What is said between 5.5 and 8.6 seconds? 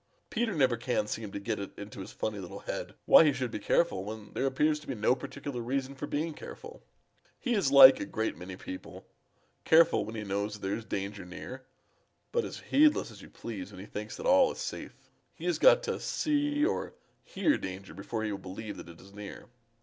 reason for being careful. He is like a great many